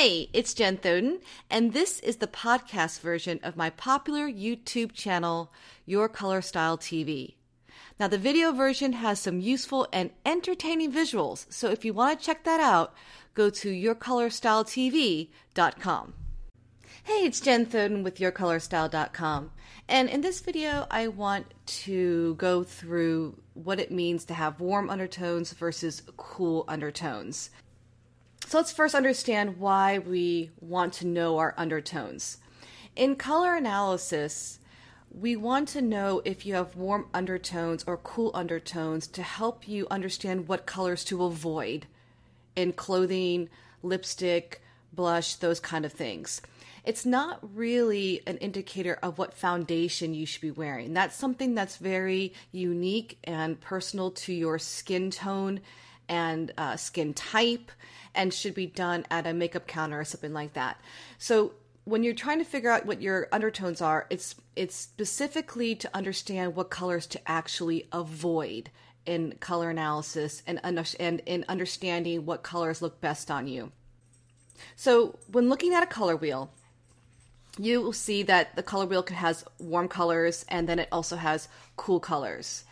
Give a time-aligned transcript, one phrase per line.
[0.00, 1.20] Hey, it's Jen Thoden,
[1.50, 5.52] and this is the podcast version of my popular YouTube channel,
[5.84, 7.34] Your Color Style TV.
[7.98, 12.24] Now, the video version has some useful and entertaining visuals, so if you want to
[12.24, 12.94] check that out,
[13.34, 16.14] go to yourcolorstyletv.com.
[17.02, 19.50] Hey, it's Jen Thoden with yourcolorstyle.com.
[19.86, 21.52] And in this video, I want
[21.84, 27.50] to go through what it means to have warm undertones versus cool undertones.
[28.50, 32.38] So let's first understand why we want to know our undertones.
[32.96, 34.58] In color analysis,
[35.08, 39.86] we want to know if you have warm undertones or cool undertones to help you
[39.88, 41.86] understand what colors to avoid
[42.56, 43.48] in clothing,
[43.84, 44.60] lipstick,
[44.92, 46.42] blush, those kind of things.
[46.84, 50.92] It's not really an indicator of what foundation you should be wearing.
[50.92, 55.60] That's something that's very unique and personal to your skin tone
[56.10, 57.70] and uh, skin type
[58.14, 60.76] and should be done at a makeup counter or something like that.
[61.16, 61.52] So
[61.84, 66.54] when you're trying to figure out what your undertones are, it's it's specifically to understand
[66.54, 68.70] what colors to actually avoid
[69.06, 73.72] in color analysis and and in understanding what colors look best on you.
[74.76, 76.50] So when looking at a color wheel,
[77.56, 81.48] you will see that the color wheel has warm colors and then it also has
[81.76, 82.64] cool colors.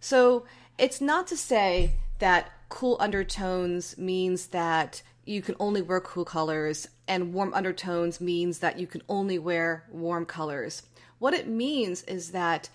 [0.00, 0.44] So
[0.78, 6.88] it's not to say that cool undertones means that you can only wear cool colors,
[7.08, 10.82] and warm undertones means that you can only wear warm colors.
[11.18, 12.68] What it means is that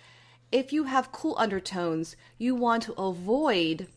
[0.51, 3.87] if you have cool undertones, you want to avoid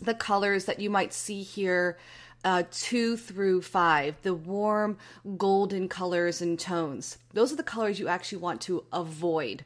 [0.00, 1.98] the colors that you might see here
[2.44, 4.98] uh, two through five, the warm
[5.36, 7.18] golden colors and tones.
[7.32, 9.64] Those are the colors you actually want to avoid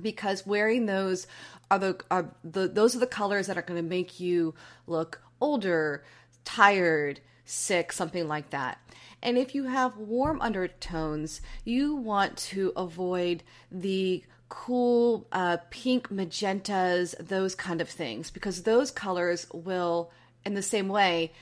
[0.00, 1.26] because wearing those
[1.70, 4.54] are the are the those are the colors that are going to make you
[4.86, 6.04] look older,
[6.44, 8.78] tired, sick, something like that.
[9.22, 17.14] And if you have warm undertones, you want to avoid the cool uh, pink magentas,
[17.18, 20.12] those kind of things, because those colors will,
[20.44, 21.32] in the same way,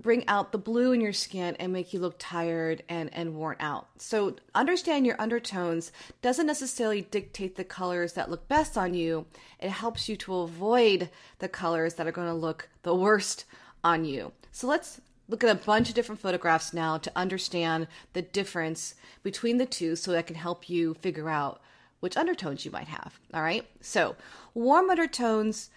[0.00, 3.56] bring out the blue in your skin and make you look tired and, and worn
[3.60, 3.88] out.
[3.98, 9.26] So, understand your undertones doesn't necessarily dictate the colors that look best on you.
[9.58, 13.44] It helps you to avoid the colors that are going to look the worst
[13.84, 14.32] on you.
[14.52, 19.58] So, let's look at a bunch of different photographs now to understand the difference between
[19.58, 21.60] the two so that can help you figure out
[22.00, 23.20] which undertones you might have.
[23.32, 23.66] All right.
[23.80, 24.16] So,
[24.54, 25.70] warm undertones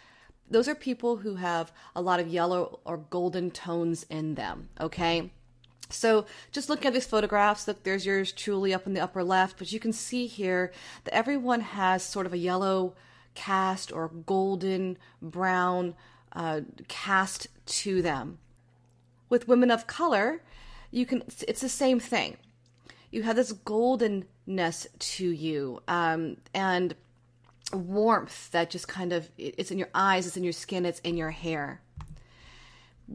[0.54, 5.32] those are people who have a lot of yellow or golden tones in them, okay?
[5.90, 9.58] So just looking at these photographs, look, there's yours truly up in the upper left,
[9.58, 10.72] but you can see here
[11.04, 12.96] that everyone has sort of a yellow
[13.36, 15.96] cast or golden brown
[16.34, 18.40] uh, cast to them.
[19.30, 20.42] With women of color,
[20.92, 22.38] you can it's the same thing.
[23.12, 26.96] You have this goldenness to you, um, and
[27.74, 31.18] warmth that just kind of it's in your eyes, it's in your skin, it's in
[31.18, 31.82] your hair.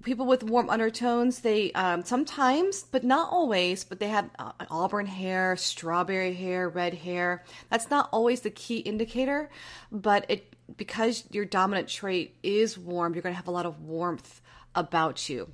[0.03, 5.07] People with warm undertones, they um, sometimes, but not always, but they have uh, auburn
[5.07, 7.43] hair, strawberry hair, red hair.
[7.71, 9.51] That's not always the key indicator,
[9.91, 13.81] but it because your dominant trait is warm, you're going to have a lot of
[13.81, 14.43] warmth
[14.75, 15.51] about you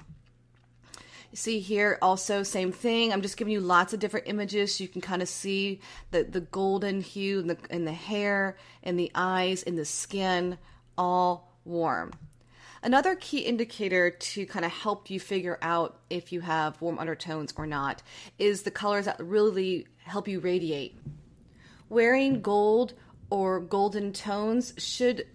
[1.35, 3.13] see here also same thing.
[3.13, 5.81] I'm just giving you lots of different images so you can kind of see
[6.11, 10.59] the, the golden hue in the, in the hair in the eyes in the skin
[10.97, 12.13] all warm.
[12.83, 17.55] Another key indicator to kind of help you figure out if you have warm undertones
[17.57, 18.03] or not
[18.39, 20.99] is the colors that really help you radiate.
[21.89, 22.93] Wearing gold
[23.31, 25.27] or golden tones should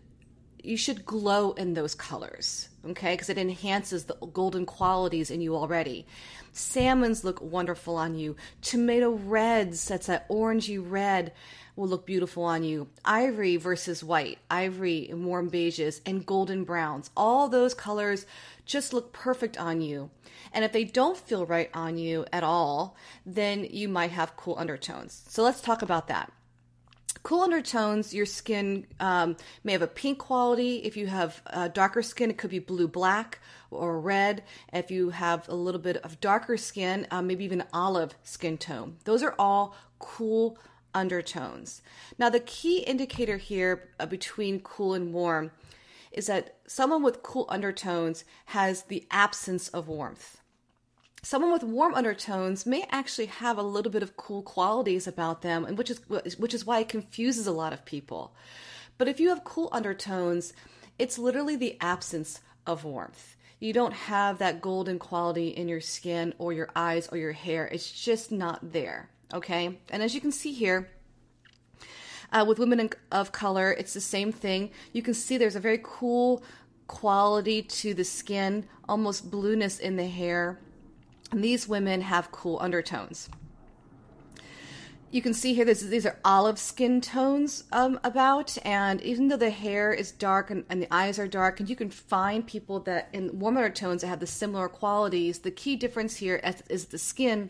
[0.63, 3.13] you should glow in those colors, okay?
[3.13, 6.05] Because it enhances the golden qualities in you already.
[6.51, 8.35] Salmons look wonderful on you.
[8.61, 11.31] Tomato reds, that's that orangey red,
[11.75, 12.87] will look beautiful on you.
[13.05, 17.09] Ivory versus white, ivory and warm beiges, and golden browns.
[17.15, 18.25] All those colors
[18.65, 20.09] just look perfect on you.
[20.51, 24.57] And if they don't feel right on you at all, then you might have cool
[24.57, 25.23] undertones.
[25.27, 26.31] So let's talk about that
[27.11, 30.77] cool undertones, your skin um, may have a pink quality.
[30.77, 33.39] If you have uh, darker skin, it could be blue black
[33.71, 34.43] or red.
[34.73, 38.97] If you have a little bit of darker skin, um, maybe even olive skin tone.
[39.05, 40.57] Those are all cool
[40.93, 41.81] undertones.
[42.17, 45.51] Now, the key indicator here uh, between cool and warm
[46.11, 50.39] is that someone with cool undertones has the absence of warmth
[51.21, 55.65] someone with warm undertones may actually have a little bit of cool qualities about them
[55.65, 58.33] and which is which is why it confuses a lot of people
[58.97, 60.53] but if you have cool undertones
[60.97, 66.33] it's literally the absence of warmth you don't have that golden quality in your skin
[66.37, 67.67] or your eyes or your hair.
[67.67, 69.09] It's just not there.
[69.33, 69.79] Okay.
[69.89, 70.89] And as you can see here,
[72.31, 74.71] uh, with women of color, it's the same thing.
[74.93, 76.41] You can see there's a very cool
[76.87, 80.59] quality to the skin, almost blueness in the hair.
[81.31, 83.29] And these women have cool undertones.
[85.11, 89.37] You can see here this, these are olive skin tones um, about and even though
[89.37, 92.79] the hair is dark and, and, the eyes are dark and you can find people
[92.81, 96.39] that in warmer tones that have the similar qualities the key difference here
[96.69, 97.49] is, the skin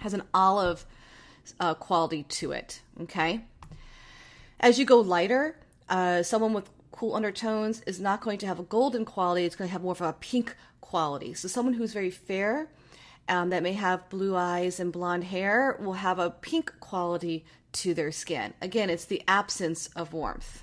[0.00, 0.86] has an olive
[1.60, 3.44] uh, quality to it okay?
[4.58, 5.56] As you go lighter
[5.90, 9.44] uh, someone with cool undertones is not going to have a golden quality.
[9.44, 10.54] It's going to have more of a pink
[10.84, 12.68] quality so someone who's very fair
[13.28, 17.94] um, that may have blue eyes and blonde hair will have a pink quality to
[17.94, 18.54] their skin.
[18.60, 20.62] Again, it's the absence of warmth.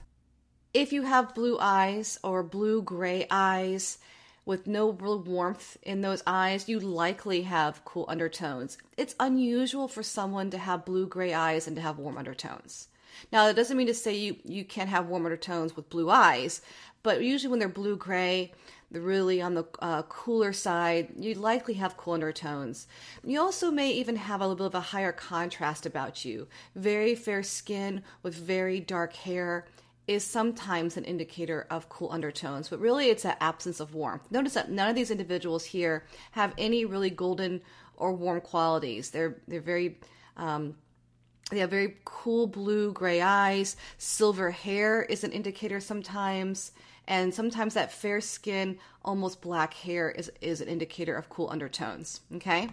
[0.74, 3.98] If you have blue eyes or blue gray eyes
[4.46, 8.78] with no real warmth in those eyes, you likely have cool undertones.
[8.98, 12.88] It's unusual for someone to have blue gray eyes and to have warm undertones.
[13.32, 16.62] Now, that doesn't mean to say you, you can't have warm undertones with blue eyes,
[17.04, 18.54] but usually when they're blue gray,
[18.92, 22.88] they're really on the uh, cooler side, you likely have cool undertones.
[23.24, 26.48] You also may even have a little bit of a higher contrast about you.
[26.76, 29.66] Very fair skin with very dark hair
[30.08, 34.30] is sometimes an indicator of cool undertones, but really it's an absence of warmth.
[34.30, 37.62] Notice that none of these individuals here have any really golden
[37.96, 39.12] or warm qualities.
[39.12, 40.00] They're they're very
[40.36, 40.76] um,
[41.50, 43.78] they have very cool blue gray eyes.
[43.98, 46.72] Silver hair is an indicator sometimes.
[47.08, 52.22] And sometimes that fair skin, almost black hair is, is an indicator of cool undertones.
[52.36, 52.70] Okay.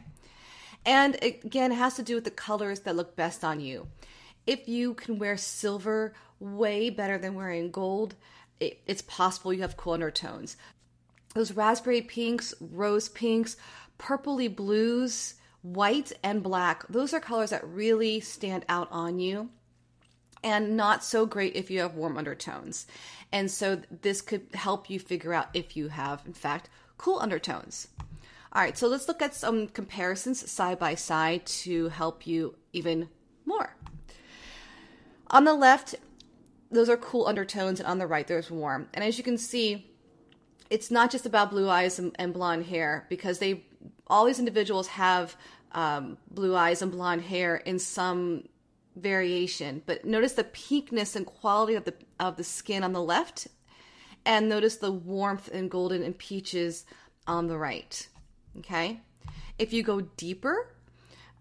[0.86, 3.88] And again, it has to do with the colors that look best on you.
[4.46, 8.14] If you can wear silver way better than wearing gold,
[8.60, 10.56] it, it's possible you have cool undertones.
[11.34, 13.56] Those raspberry pinks, rose pinks,
[13.98, 19.50] purpley blues, white and black, those are colors that really stand out on you
[20.42, 22.86] and not so great if you have warm undertones.
[23.32, 27.88] And so this could help you figure out if you have, in fact, cool undertones.
[28.52, 33.08] All right, so let's look at some comparisons side by side to help you even
[33.44, 33.76] more.
[35.30, 35.94] On the left,
[36.70, 38.88] those are cool undertones, and on the right, there's warm.
[38.94, 39.90] And as you can see,
[40.70, 43.64] it's not just about blue eyes and, and blonde hair because they
[44.06, 45.36] all these individuals have
[45.72, 48.48] um, blue eyes and blonde hair in some
[49.00, 49.82] variation.
[49.86, 53.48] But notice the pinkness and quality of the of the skin on the left,
[54.24, 56.84] and notice the warmth and golden and peaches
[57.26, 58.08] on the right.
[58.58, 59.00] Okay,
[59.58, 60.74] if you go deeper,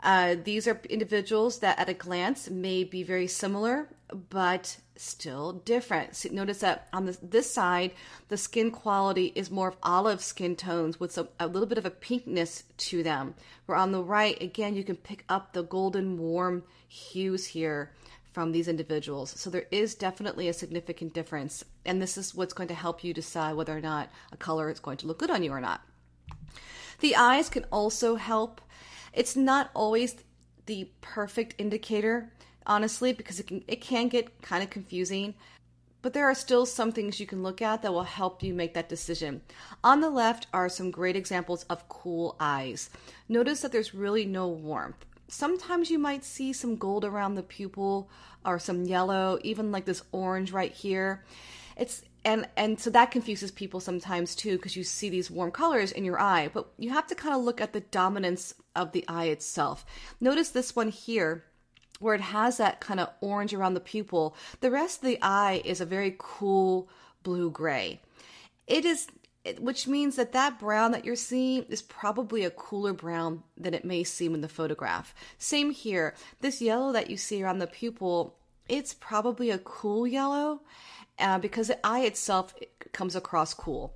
[0.01, 3.89] uh, these are individuals that at a glance may be very similar,
[4.29, 6.31] but still different.
[6.31, 7.91] Notice that on this, this side,
[8.29, 11.85] the skin quality is more of olive skin tones with some, a little bit of
[11.85, 13.35] a pinkness to them.
[13.65, 17.91] Where on the right, again, you can pick up the golden warm hues here
[18.31, 19.33] from these individuals.
[19.35, 21.63] So there is definitely a significant difference.
[21.85, 24.79] And this is what's going to help you decide whether or not a color is
[24.79, 25.81] going to look good on you or not.
[26.99, 28.61] The eyes can also help.
[29.17, 30.15] It's not always
[30.65, 32.31] the perfect indicator
[32.67, 35.33] honestly, because it can it can get kind of confusing.
[36.03, 38.75] But there are still some things you can look at that will help you make
[38.75, 39.41] that decision.
[39.83, 42.89] On the left are some great examples of cool eyes.
[43.27, 45.05] Notice that there's really no warmth.
[45.27, 48.09] Sometimes you might see some gold around the pupil
[48.45, 51.25] or some yellow, even like this orange right here.
[51.75, 55.93] It's and and so that confuses people sometimes too because you see these warm colors
[55.93, 59.05] in your eye, but you have to kind of look at the dominance of the
[59.07, 59.85] eye itself.
[60.19, 61.45] Notice this one here
[61.99, 64.35] where it has that kind of orange around the pupil.
[64.59, 66.89] The rest of the eye is a very cool
[67.23, 68.01] blue gray.
[68.67, 69.07] It is
[69.59, 73.85] which means that that brown that you're seeing is probably a cooler brown than it
[73.85, 75.15] may seem in the photograph.
[75.37, 76.13] Same here.
[76.41, 78.35] This yellow that you see around the pupil,
[78.67, 80.59] it's probably a cool yellow
[81.19, 82.53] uh, because the eye itself
[82.91, 83.93] comes across cool.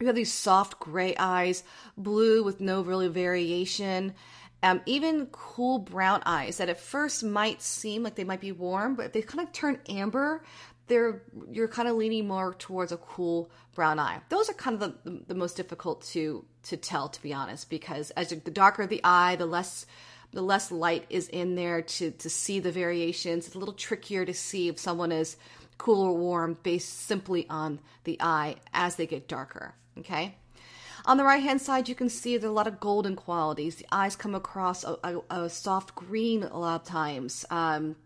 [0.00, 1.62] You have these soft gray eyes,
[1.96, 4.14] blue with no really variation.
[4.62, 8.94] Um, even cool brown eyes that at first might seem like they might be warm,
[8.94, 10.42] but if they kind of turn amber,
[10.86, 14.20] they're you're kind of leaning more towards a cool brown eye.
[14.28, 18.10] Those are kind of the, the most difficult to to tell, to be honest, because
[18.12, 19.86] as the darker the eye, the less
[20.32, 23.46] the less light is in there to to see the variations.
[23.46, 25.36] It's a little trickier to see if someone is
[25.80, 29.74] cool or warm based simply on the eye as they get darker.
[29.98, 30.36] Okay.
[31.06, 33.76] On the right hand side, you can see there's a lot of golden qualities.
[33.76, 37.46] The eyes come across a, a, a soft green a lot of times.
[37.50, 37.96] Um,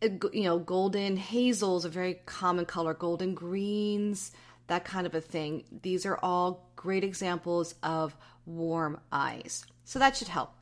[0.00, 4.32] you know, golden hazels, a very common color, golden greens,
[4.66, 5.64] that kind of a thing.
[5.82, 8.16] These are all great examples of
[8.46, 9.66] warm eyes.
[9.84, 10.54] So that should help.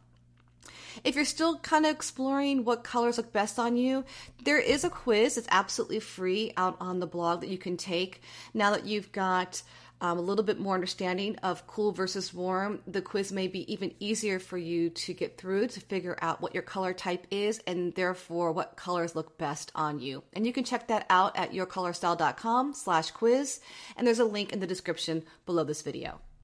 [1.04, 4.04] If you're still kind of exploring what colors look best on you,
[4.44, 5.36] there is a quiz.
[5.38, 8.22] It's absolutely free out on the blog that you can take.
[8.54, 9.62] Now that you've got
[10.02, 13.94] um, a little bit more understanding of cool versus warm, the quiz may be even
[14.00, 17.94] easier for you to get through to figure out what your color type is and
[17.94, 20.24] therefore what colors look best on you.
[20.32, 23.60] And you can check that out at yourcolorstyle.com slash quiz.
[23.96, 26.20] And there's a link in the description below this video.